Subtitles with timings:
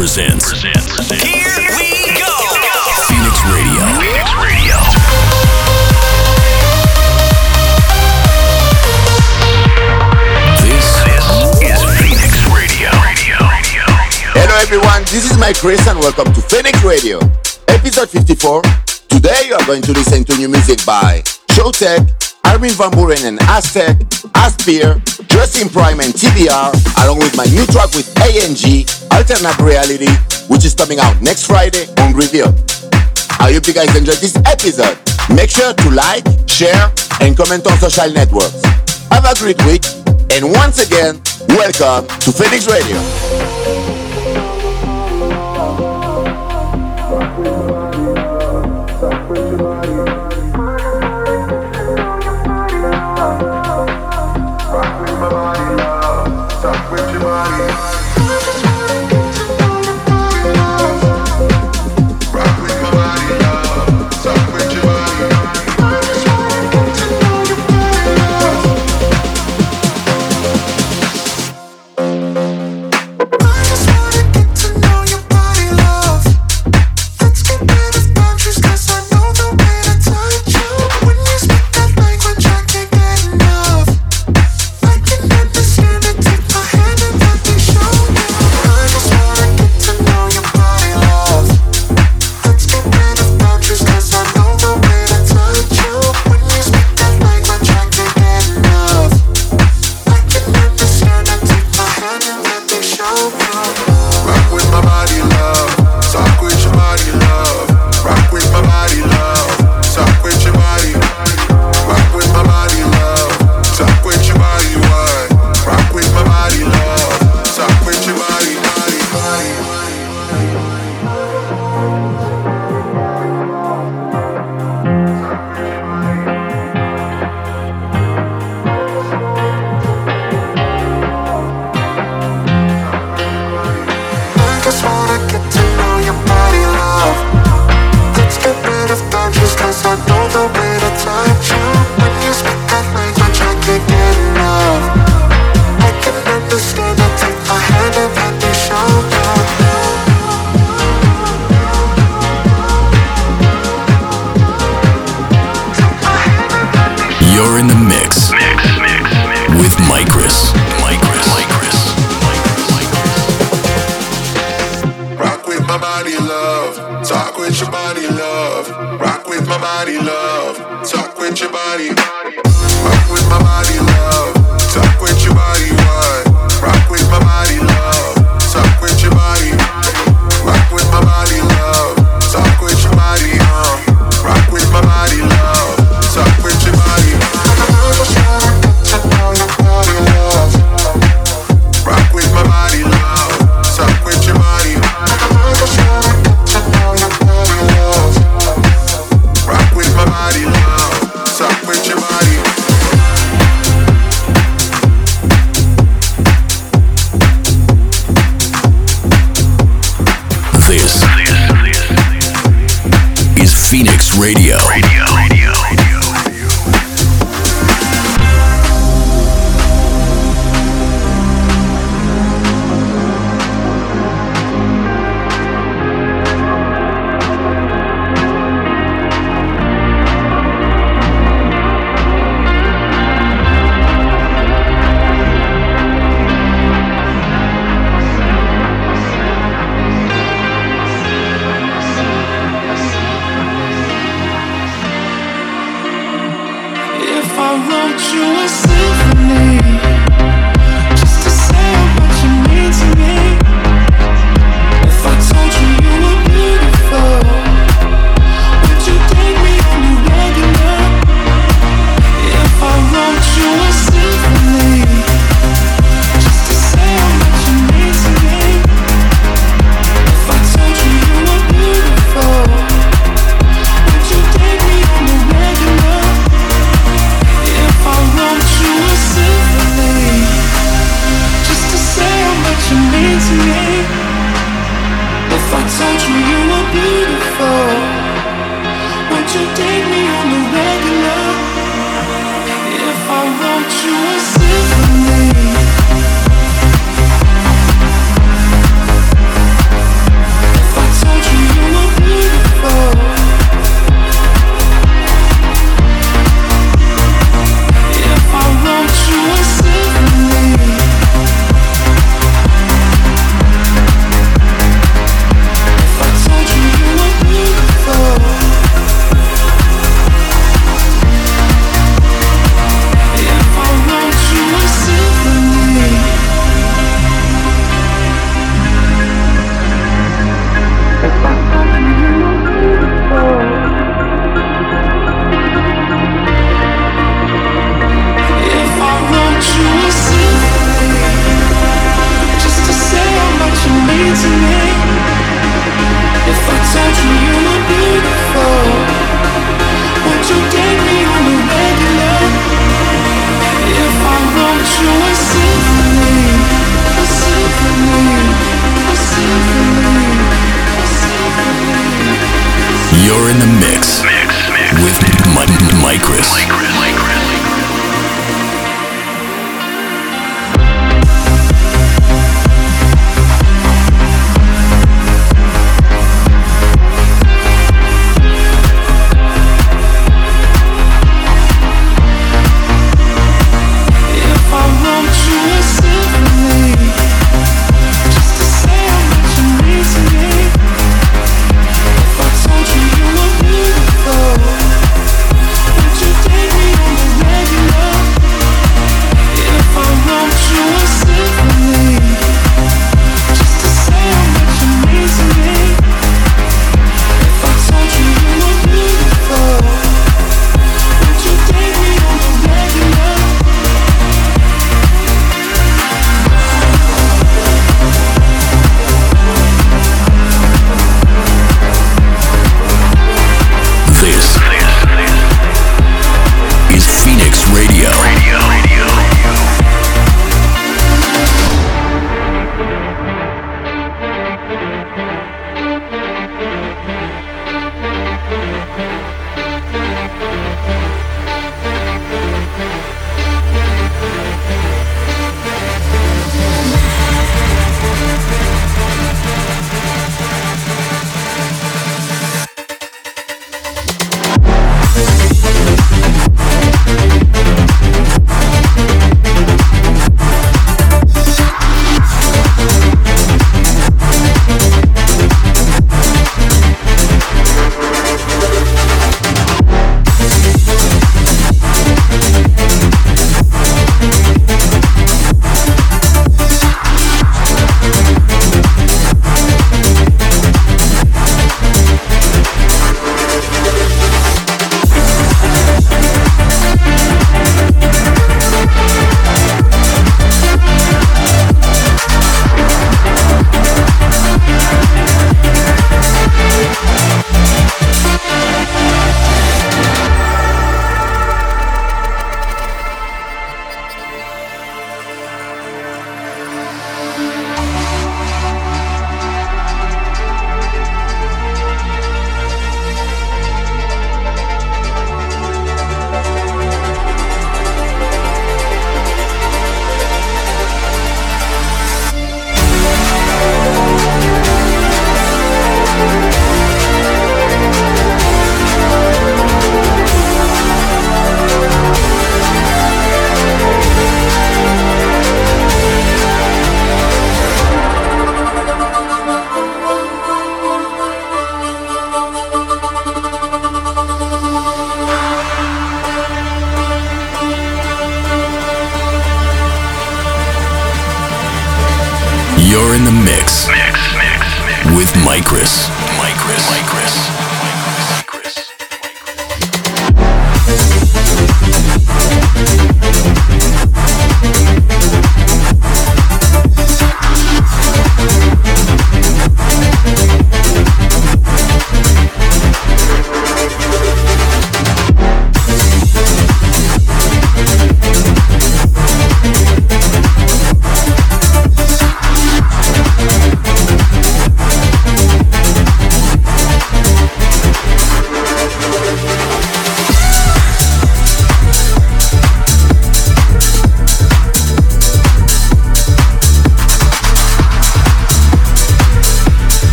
[0.00, 0.62] presents.
[0.62, 1.44] Here
[1.76, 2.32] we go.
[3.04, 3.84] Phoenix Radio.
[4.00, 4.76] Phoenix Radio.
[10.64, 11.26] This, this
[11.60, 12.88] is Phoenix Radio.
[13.04, 13.36] Radio.
[13.44, 13.84] Radio.
[14.32, 15.02] Hello, everyone.
[15.12, 17.18] This is MYKRIS, and welcome to Phoenix Radio,
[17.68, 18.62] episode 54.
[19.10, 21.20] Today, you are going to listen to new music by
[21.50, 22.19] Showtek.
[22.50, 23.94] Armin Van Buuren and Azteck,
[24.34, 24.98] Aspyer,
[25.28, 26.74] Justin Prime and TBR,
[27.04, 28.82] along with my new track with ANG,
[29.14, 30.10] Alternate Reality,
[30.48, 32.52] which is coming out next Friday on Reveal.
[33.38, 34.98] I hope you guys enjoyed this episode.
[35.32, 36.90] Make sure to like, share,
[37.20, 38.64] and comment on social networks.
[39.14, 39.86] Have a great week,
[40.34, 41.22] and once again,
[41.54, 43.79] welcome to Phoenix Radio.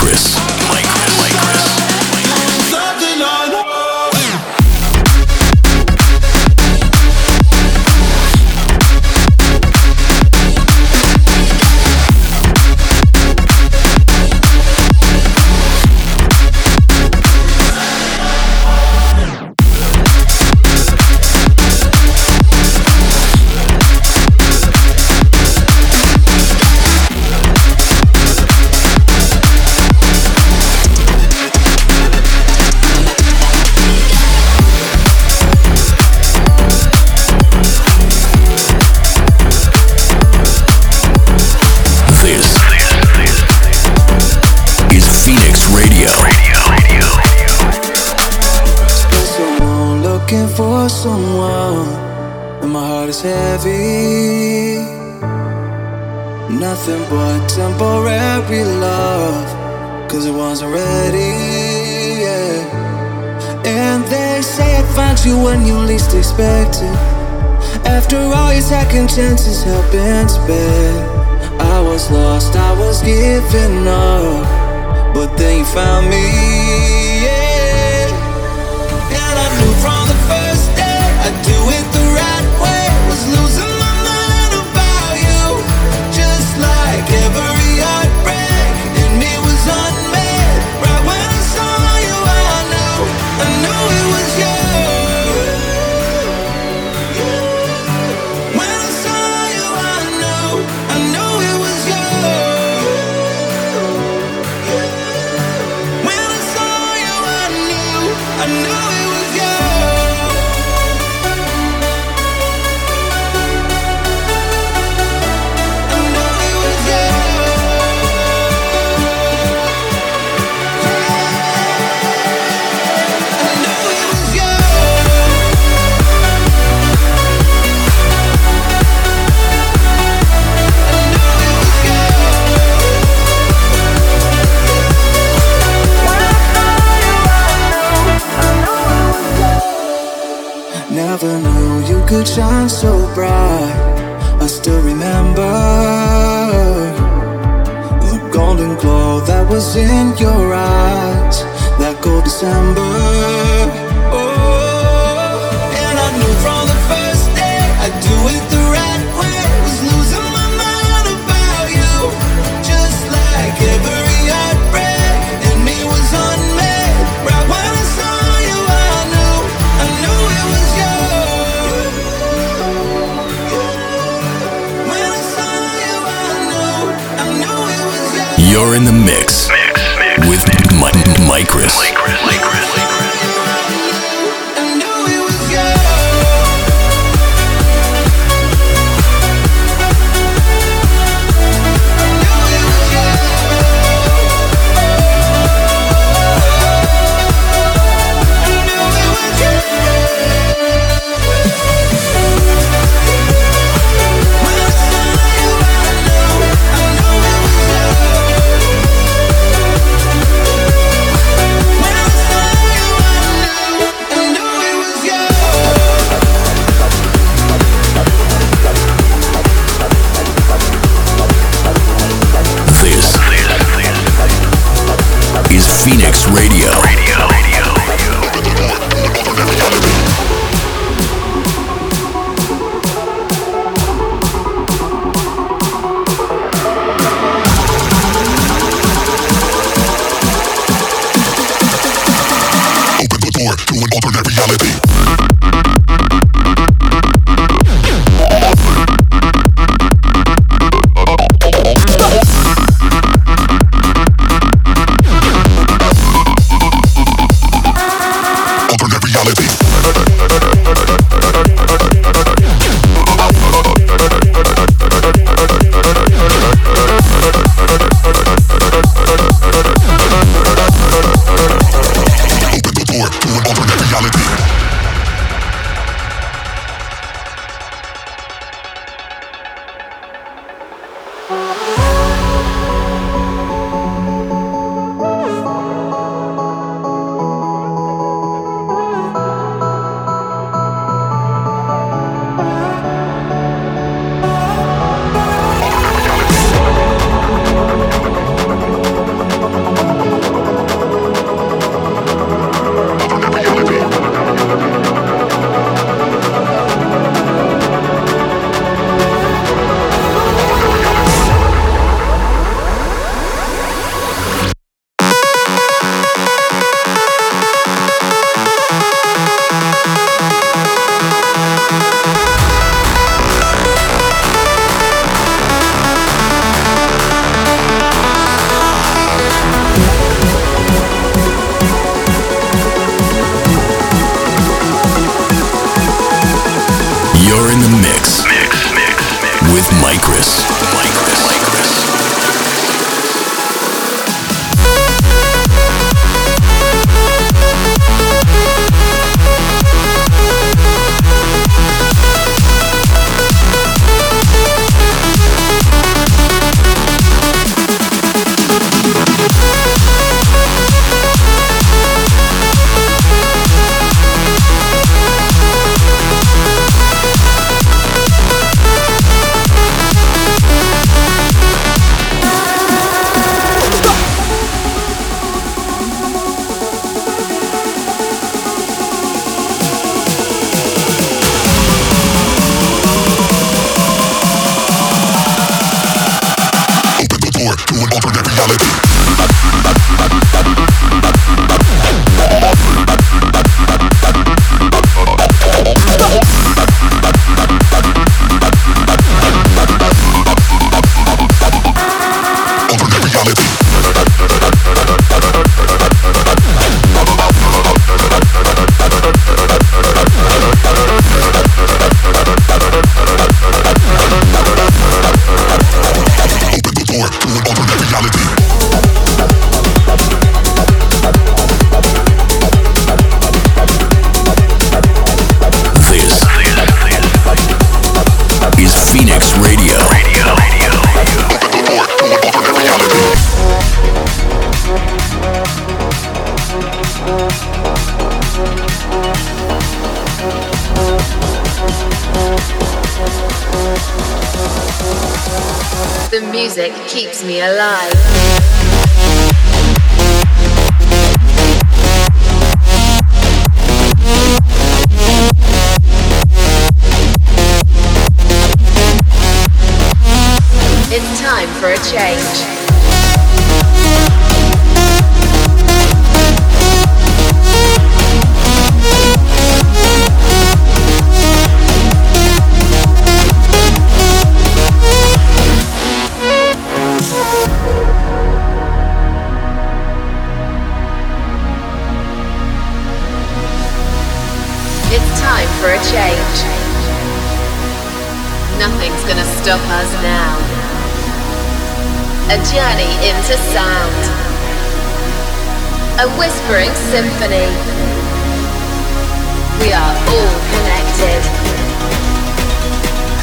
[0.00, 0.59] Chris.
[70.48, 75.14] I was lost, I was giving up.
[75.14, 76.49] But then you found me.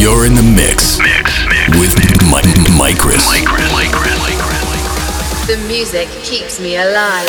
[0.00, 1.78] You're in the mix, Mix, mix.
[1.78, 2.40] with Mi-
[2.78, 3.20] MYKRIS.
[3.28, 3.70] MYKRIS.
[3.70, 5.46] MYKRIS.
[5.46, 7.28] The music keeps me alive.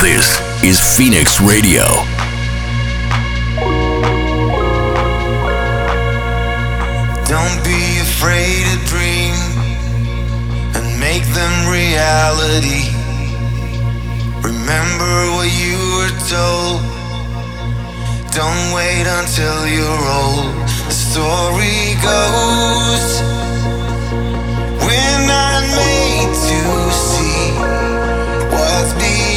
[0.00, 1.84] This is Phoenix Radio.
[7.28, 9.34] Don't be afraid to dream
[10.74, 12.88] and make them reality.
[14.40, 16.80] Remember what you were told.
[18.32, 20.54] Don't wait until you're old.
[20.88, 23.39] The story goes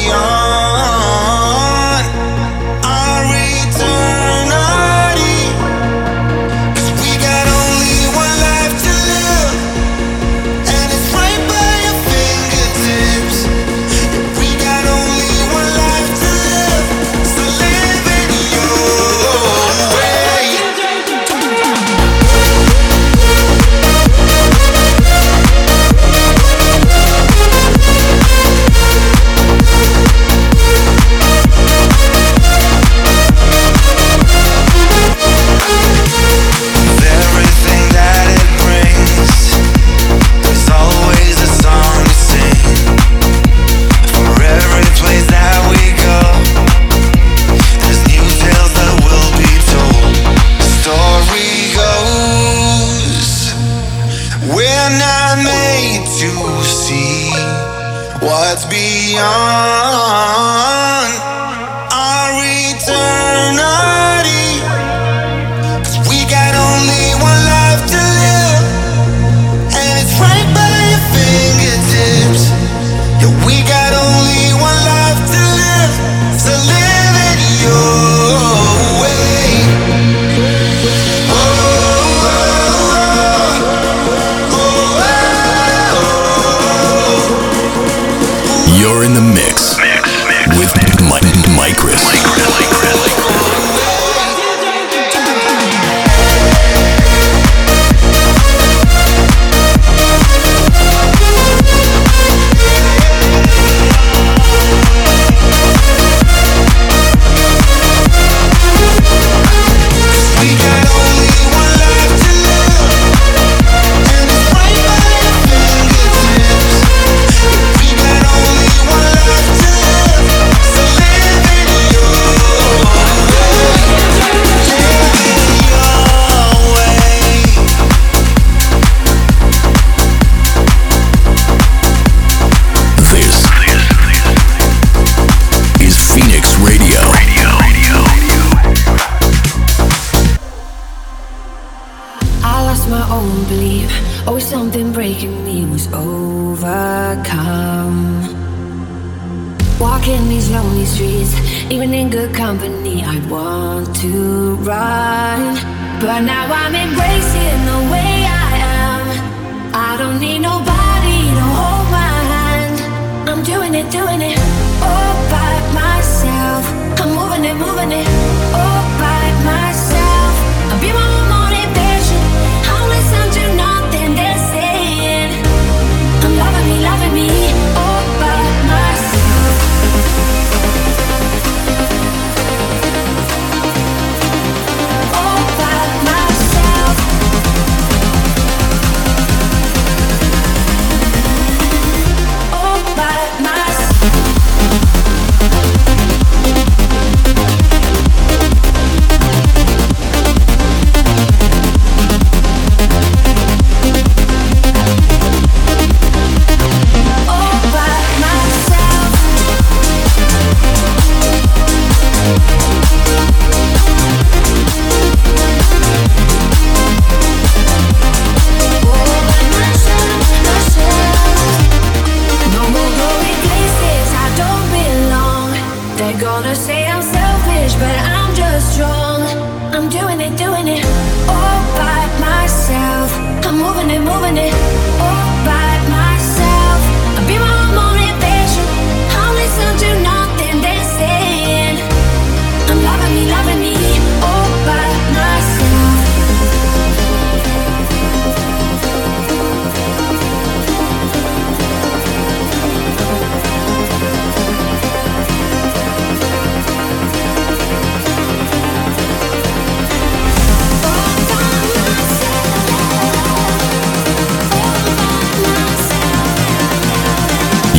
[0.08, 1.03] what's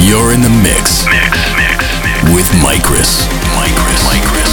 [0.08, 1.08] You're in the mix.
[1.08, 2.36] Mix, mix, mix.
[2.36, 3.26] With MYKRIS.
[3.58, 4.06] MYKRIS.
[4.06, 4.45] MYKRIS.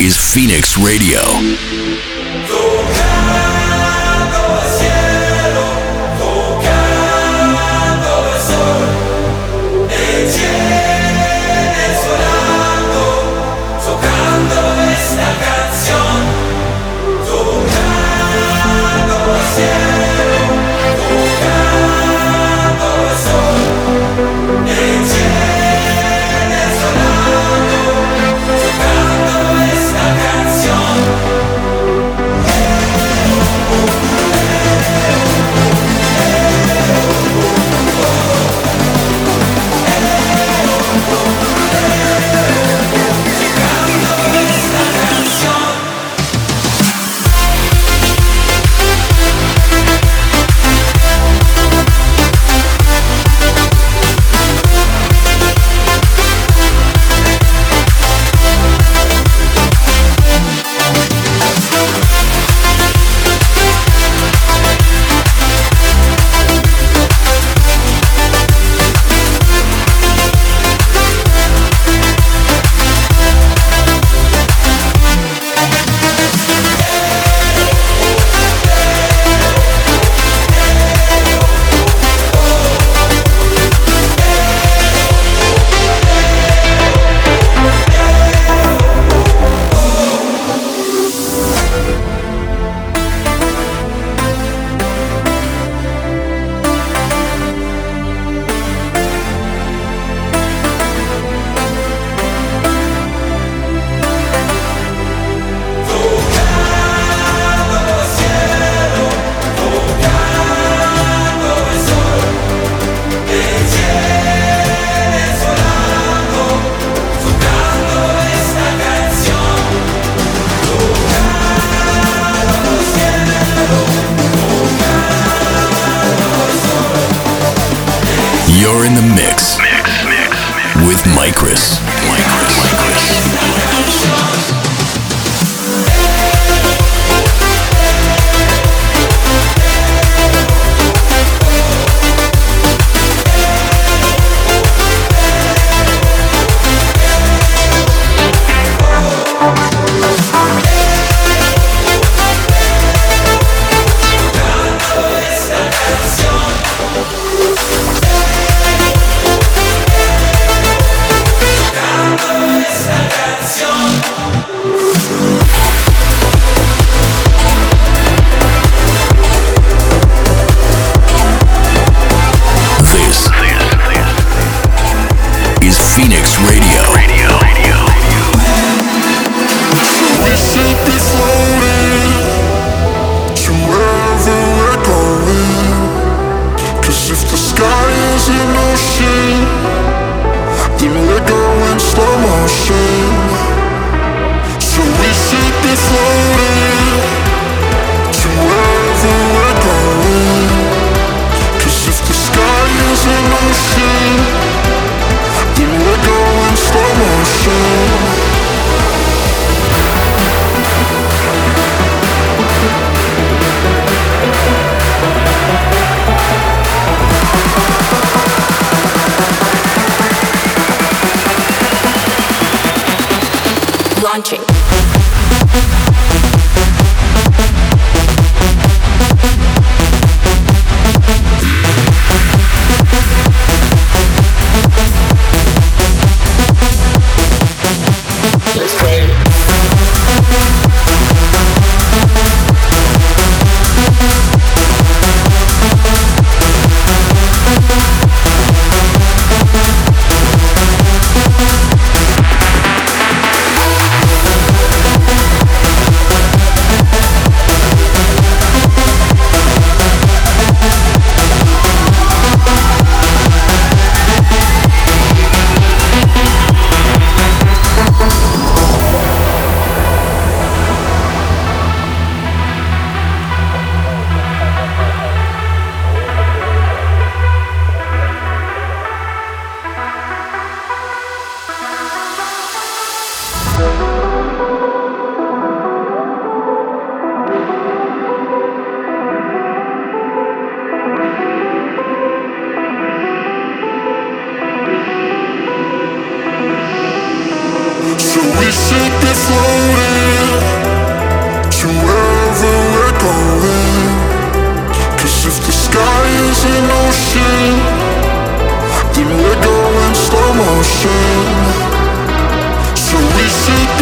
[0.00, 1.20] Is Phoenix Radio.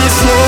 [0.09, 0.47] slow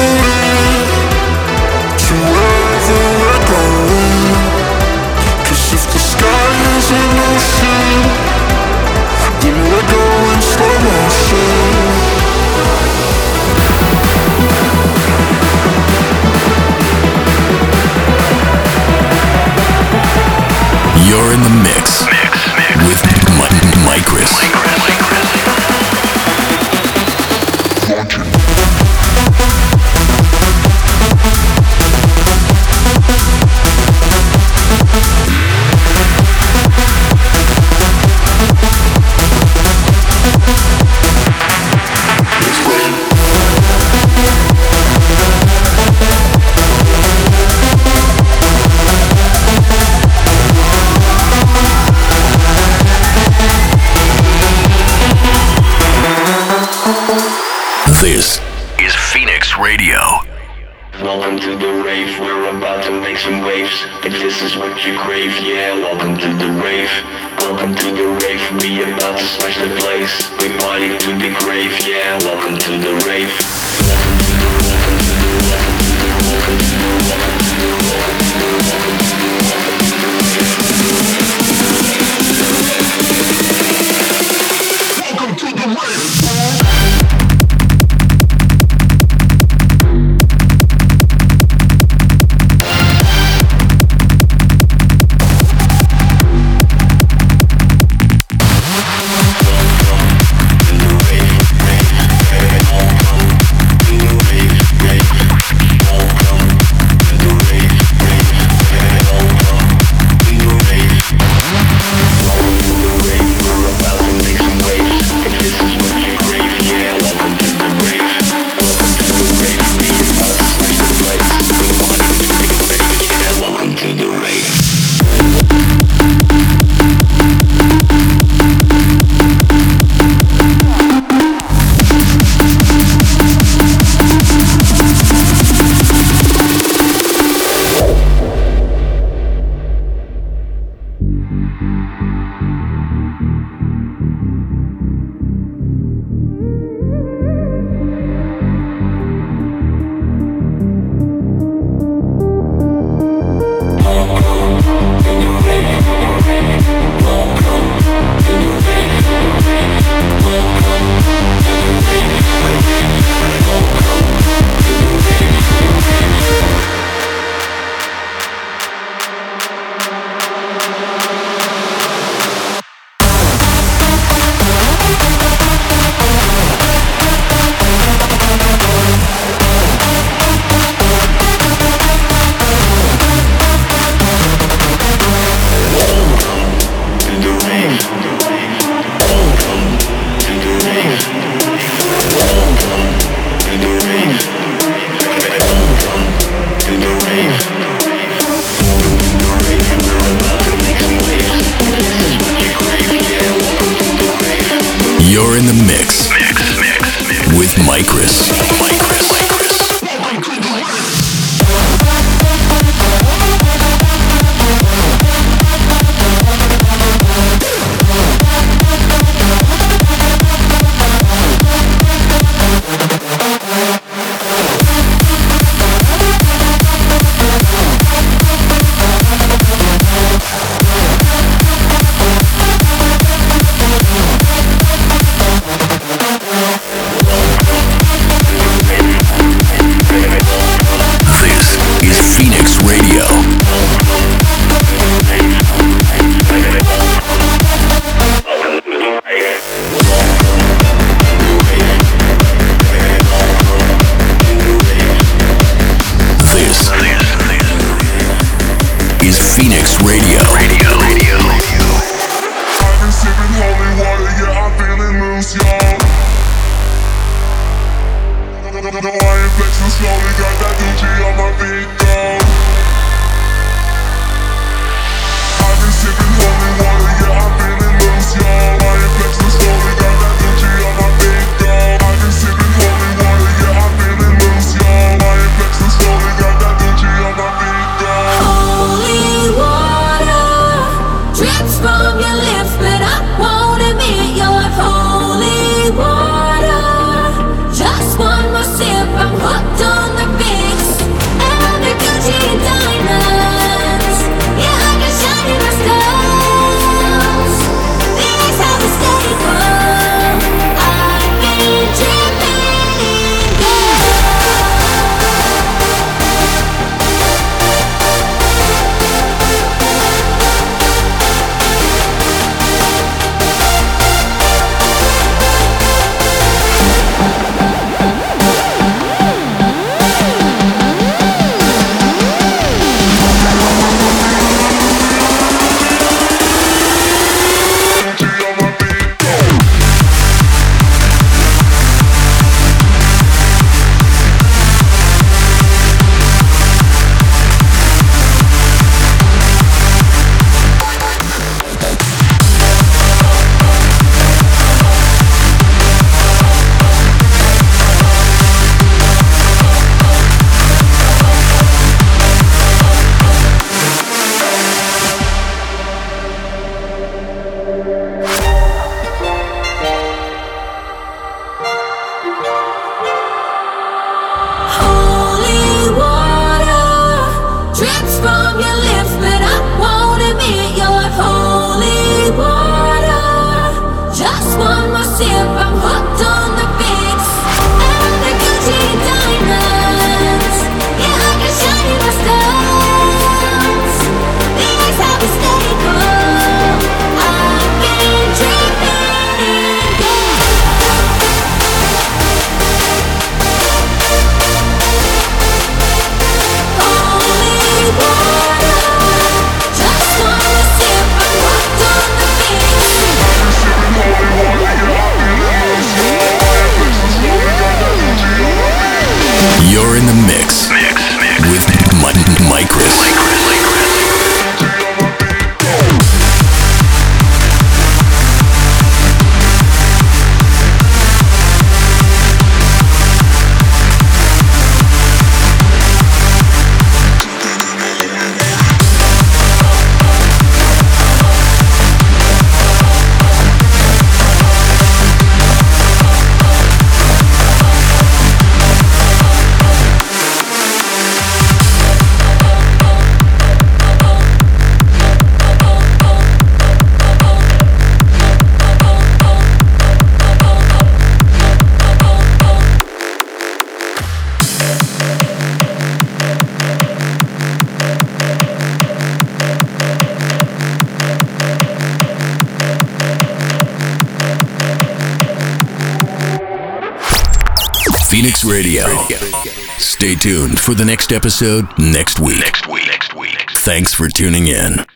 [480.11, 482.19] tuned for the next episode next week.
[482.19, 482.67] Next week.
[482.67, 483.31] Next week.
[483.31, 484.67] Thanks for tuning in.